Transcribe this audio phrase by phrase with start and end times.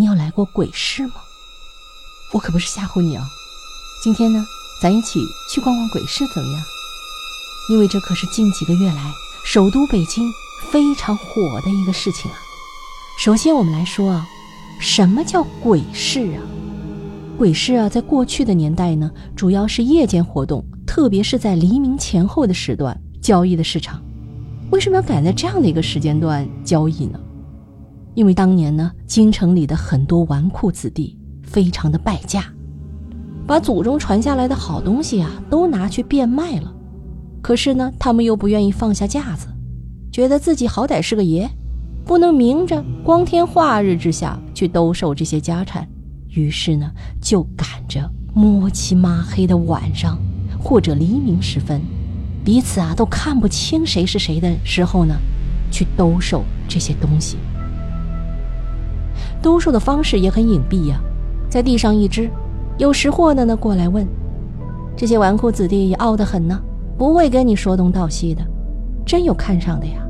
[0.00, 1.12] 你有来过鬼市吗？
[2.32, 3.28] 我可不是吓唬你啊！
[4.02, 4.42] 今天呢，
[4.80, 5.20] 咱一起
[5.52, 6.62] 去逛逛鬼市怎么样？
[7.68, 9.12] 因为这可是近几个月来
[9.44, 10.32] 首都北京
[10.70, 12.38] 非常火的一个事情啊。
[13.18, 14.26] 首先，我们来说啊，
[14.80, 16.40] 什么叫鬼市啊？
[17.36, 24.02] 鬼市啊，在过去的年代呢，主要是夜间活动，特别是在黎明前后的时段交易的市场。
[24.70, 27.20] 为什么要赶在这样的一个时间段交易呢？
[28.14, 32.44] 因为当年呢，京城里的很多纨绔子弟非常的败家，
[33.46, 36.74] 把祖宗传下来的好东西啊都拿去变卖了。
[37.40, 39.46] 可是呢，他们又不愿意放下架子，
[40.12, 41.48] 觉得自己好歹是个爷，
[42.04, 45.88] 不能明着光天化日之下去兜售这些家产。
[46.28, 46.90] 于是呢，
[47.20, 50.18] 就赶着摸漆抹黑的晚上，
[50.60, 51.80] 或者黎明时分，
[52.44, 55.14] 彼此啊都看不清谁是谁的时候呢，
[55.70, 57.36] 去兜售这些东西。
[59.42, 61.00] 兜售的方式也很隐蔽呀，
[61.48, 62.30] 在地上一支，
[62.78, 64.06] 有识货的呢过来问，
[64.96, 66.60] 这些纨绔子弟也傲得很呢，
[66.98, 68.42] 不会跟你说东道西的，
[69.04, 70.00] 真有看上的呀，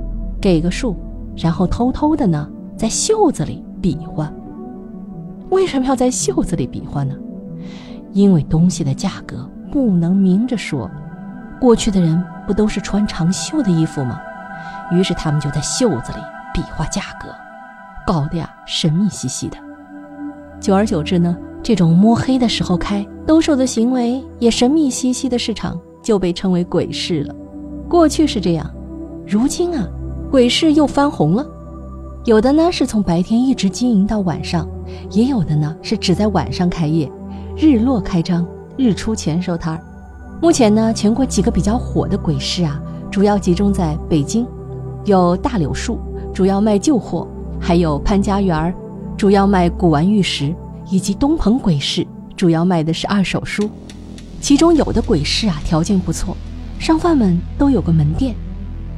[0.41, 0.97] 给个数，
[1.37, 4.33] 然后偷偷的呢在袖子里比划。
[5.51, 7.15] 为什么要在袖子里比划呢？
[8.13, 10.91] 因为东西的价格不能明着说。
[11.61, 14.19] 过去的人不都是穿长袖的衣服吗？
[14.91, 16.19] 于是他们就在袖子里
[16.55, 17.29] 比划价格，
[18.11, 19.57] 搞得呀神秘兮兮的。
[20.61, 27.35] 久而久之呢，这种摸黑的时候开兜售的行为也神秘兮兮的市场就被称为鬼市了。
[27.89, 28.69] 过去是这样，
[29.25, 29.87] 如今啊，
[30.29, 31.47] 鬼市又翻红了。
[32.25, 34.69] 有的呢是从白天一直经营到晚上，
[35.13, 37.09] 也有的呢是只在晚上开业，
[37.57, 38.45] 日落开张，
[38.77, 39.81] 日出前收摊儿。
[40.43, 44.45] 目前呢，全国几个比较火的鬼市啊，主要集中在北京，
[45.05, 45.97] 有大柳树，
[46.35, 47.25] 主要卖旧货；
[47.61, 48.75] 还有潘家园，
[49.17, 50.53] 主要卖古玩玉石；
[50.91, 53.69] 以及东鹏鬼市，主要卖的是二手书。
[54.41, 56.35] 其中有的鬼市啊，条件不错，
[56.79, 58.35] 商贩们都有个门店。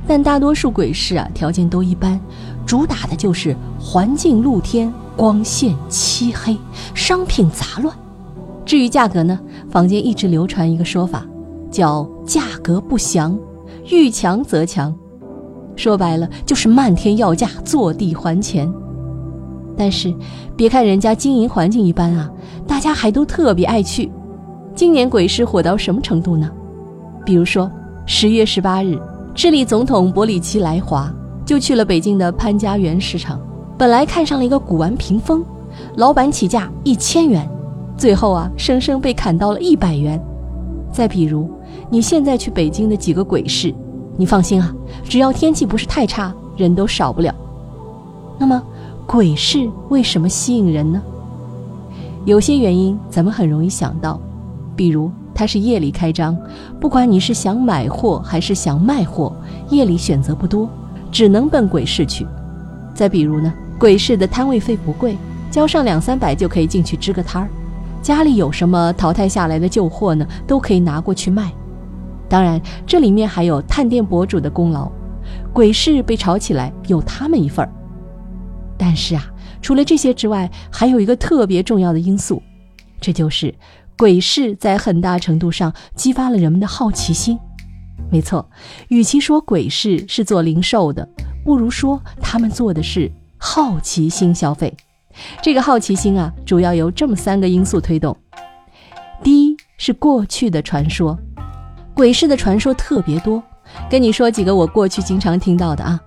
[0.06, 2.18] 但大多数鬼市啊，条件都一般，
[2.64, 6.56] 主打的就是环境露天、光线漆黑、
[6.94, 7.94] 商品杂乱。
[8.64, 11.26] 至于价格呢，坊间一直流传一个说法，
[11.70, 13.36] 叫“价格不详，
[13.90, 14.94] 遇强则强”，
[15.76, 18.72] 说白了就是漫天要价，坐地还钱。
[19.76, 20.14] 但是，
[20.56, 22.30] 别看人家经营环境一般啊，
[22.66, 24.10] 大家还都特别爱去。
[24.74, 26.50] 今年鬼市火到什么程度呢？
[27.24, 27.70] 比如说
[28.06, 28.98] 十月十八日。
[29.34, 31.10] 智利总统博里奇来华，
[31.42, 33.40] 就去了北京的潘家园市场。
[33.78, 35.42] 本来看上了一个古玩屏风，
[35.96, 37.48] 老板起价一千元，
[37.96, 40.22] 最后啊，生生被砍到了一百元。
[40.92, 41.50] 再比如，
[41.88, 43.74] 你现在去北京的几个鬼市，
[44.22, 44.72] 你放心啊，
[45.02, 47.34] 只要天气不是太差，人都少不了。
[48.38, 48.62] 那么，
[49.04, 51.02] 鬼市为什么吸引人呢？
[52.24, 54.20] 有些原因咱们很容易想到，
[54.76, 55.10] 比如。
[55.34, 56.36] 它是夜里开张，
[56.78, 59.34] 不管你是想买货还是想卖货，
[59.70, 60.68] 夜里选择不多，
[61.10, 62.24] 只能奔鬼市去。
[62.94, 65.16] 再比如呢，鬼市的摊位费不贵，
[65.50, 67.48] 交上两三百就可以进去支个摊儿。
[68.02, 71.50] 家里有什么淘汰下来的旧货呢，都可以拿过去卖。
[72.32, 74.90] 当然，这里面还有探店博主的功劳，
[75.52, 77.70] 鬼市被炒起来有他们一份儿。
[78.78, 82.42] 但是啊，除了这些之外，还有一个特别重要的因素，
[83.02, 83.54] 这就是。
[83.98, 87.38] 鬼市在很大程度上激发了人们的好奇心。
[88.10, 88.48] 没错，
[88.88, 91.06] 与其说鬼市是做零售的，
[91.44, 94.74] 不如说他们做的是好奇心消费。
[95.42, 98.16] 这个好奇心啊，主要由这么三个因素推动：
[99.22, 101.16] 第一是过去的传说，
[101.94, 103.42] 鬼市的传说特别多。
[103.90, 105.98] 跟你说几个我过去经常听到的啊，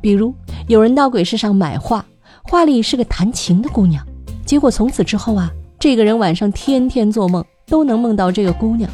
[0.00, 0.34] 比如
[0.68, 2.04] 有人到鬼市上买画，
[2.42, 4.06] 画里是个弹琴的姑娘，
[4.44, 5.50] 结果从此之后啊。
[5.78, 8.88] 这个人晚上天天做梦，都能梦到这个姑娘。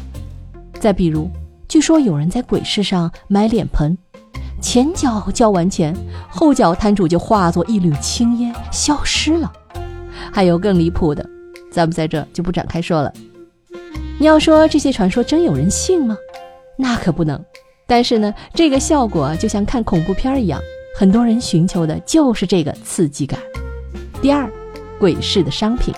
[0.79, 1.29] 再比如，
[1.67, 3.95] 据说有人在鬼市上买脸盆，
[4.59, 5.95] 前脚交完钱，
[6.31, 9.53] 后脚摊主就化作一缕青烟消失了。
[10.33, 11.23] 还有更离谱的，
[11.71, 13.13] 咱们在这就不展开说了。
[14.21, 16.17] 你要说这些传说真有人信吗？
[16.75, 17.41] 那可不能。
[17.87, 20.59] 但是呢，这个效果就像看恐怖片一样，
[20.93, 23.39] 很多人寻求的就是这个刺激感。
[24.21, 24.51] 第二，
[24.99, 25.93] 鬼市的商品。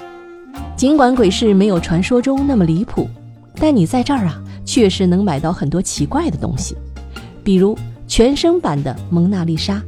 [0.78, 3.10] 尽管鬼市没有传说中那么离谱，
[3.56, 6.78] 但你在这儿啊，确实能买到很多奇怪的东西，
[7.44, 7.76] 比如
[8.08, 9.82] 全身版的蒙娜丽莎，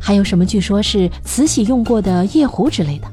[0.00, 3.06] 还有什么据说是慈禧用过的夜壶之类的。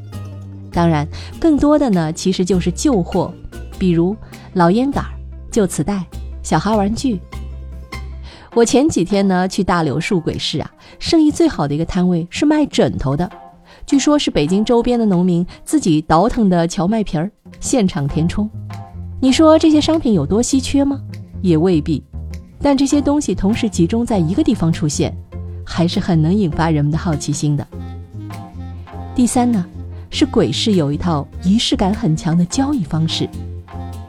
[0.71, 1.07] 当然，
[1.39, 3.31] 更多的呢其实就是旧货，
[3.79, 4.15] 比如
[4.57, 5.05] 老烟杆、
[5.51, 6.03] 旧磁带、
[6.41, 7.21] 小孩玩具。
[8.55, 13.29] 我前几天呢去大柳树鬼市啊，生意最好的一个摊位是卖枕头的，
[13.85, 18.49] 据说是北京周边的农民自己倒腾的荞麦皮儿，现场填充。
[19.21, 20.99] 你说这些商品有多稀缺吗？
[21.43, 22.03] 也未必。
[22.59, 25.15] 但这些东西同时集中在一个地方出现，
[25.63, 27.67] 还是很能引发人们的好奇心的。
[29.13, 29.63] 第三呢，
[30.09, 33.29] 是鬼市有一套仪式感很强的交易方式，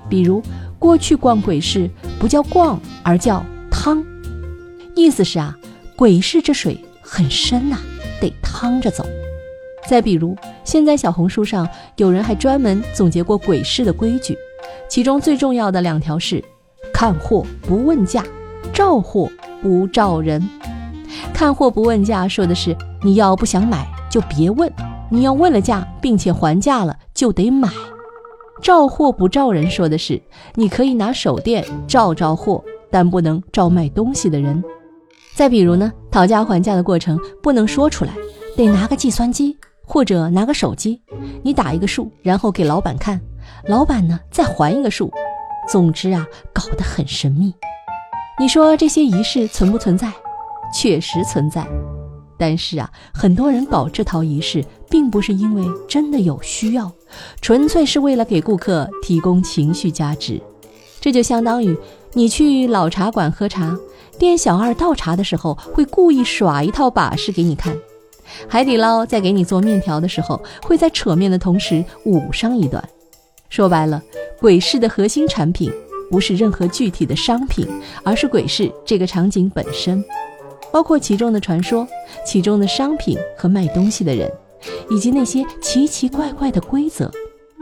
[0.09, 0.43] 比如
[0.79, 4.05] 过去逛鬼市不叫逛，而叫趟，
[4.95, 5.57] 意思是啊，
[5.97, 7.79] 鬼市这水很深呐，
[8.21, 9.05] 得趟着走。
[9.89, 14.37] 再比如，现在小红书上有人还专门总结过鬼市的规矩，
[14.89, 16.45] 其中最重要的两条是：
[16.93, 18.25] 看货不问价。
[18.73, 19.31] 照货
[19.63, 20.47] 不照人，
[21.33, 24.69] 看货不问价，说的是你要不想买就别问；
[25.11, 27.69] 你要问了价并且还价了，就得买。
[28.61, 30.21] 照货不照人，说的是
[30.55, 34.63] 你可以拿手电照照货，但不能照卖东西的人。
[35.35, 38.13] 再比如呢，讨价还价的过程不能说出来，
[38.57, 41.01] 得拿个计算机或者拿个手机，
[41.43, 43.21] 你打一个数，然后给老板看，
[43.67, 45.11] 老板呢再还一个数。
[45.69, 47.55] 总之啊，搞得很神秘。
[48.41, 50.13] 你说这些仪式存不存在？
[50.75, 51.67] 确实存在，
[52.37, 56.93] 但是啊，很多人搞这套仪式，并不是因为真的有需要，
[57.41, 60.41] 纯粹是为了给顾客提供情绪价值。
[61.01, 61.77] 这就相当于
[62.13, 63.77] 你去老茶馆喝茶，
[64.19, 67.75] 店小二倒茶的时候会故意耍一套把式给你看；
[68.49, 72.83] 海底捞在给你做面条的时候，会在扯面的同时舞上一段。
[73.49, 74.03] 说白了，
[74.41, 75.73] 鬼市的核心产品。
[76.11, 77.69] 不是任何具体的商品，
[78.03, 80.03] 而是鬼市这个场景本身，
[80.73, 81.87] 包括其中的传说、
[82.25, 84.33] 其中的商品和卖东西的人，
[84.91, 87.11] 以及那些奇奇怪怪的规则，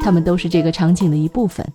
[0.01, 1.67] 它们都是这个场景的一部分。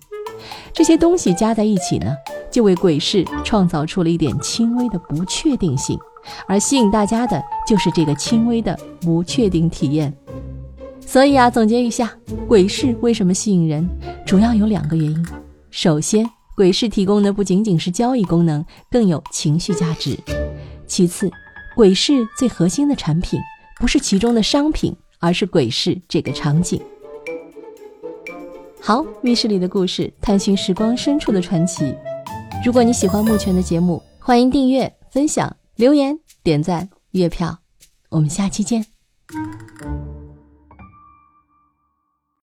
[0.72, 2.14] 这些东西加在一起呢，
[2.50, 5.98] 就为鬼市创造出了一点轻微的不确定性，
[6.46, 10.12] 而吸引大家的就是这个轻微的不确定体验。
[11.00, 12.10] 所以啊，总结一下，
[12.48, 13.88] 鬼市为什么吸引人，
[14.26, 15.26] 主要有两个原因。
[15.70, 20.18] 首先，鬼市提供的不仅仅是交易功能，更有情绪价值。
[20.86, 21.30] 其次，
[21.76, 23.38] 鬼市最核心的产品
[23.80, 26.82] 不是其中的商品，而是鬼市这个场景。
[28.80, 31.94] 好，密室里的故事，探寻时光深处的传奇。
[32.64, 37.56] 如果你喜欢目前的节目，欢迎订阅、分享、留言、点赞、月票。
[38.08, 38.84] 我们下期见。